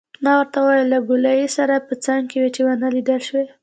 ما 0.23 0.31
ورته 0.39 0.57
وویل: 0.61 0.87
له 0.93 0.99
ګولایي 1.09 1.47
سره 1.57 1.85
په 1.87 1.93
څنګ 2.05 2.23
کې 2.31 2.37
وې، 2.41 2.49
چې 2.55 2.61
ونه 2.65 2.87
لیدل 2.95 3.19
شوې. 3.27 3.45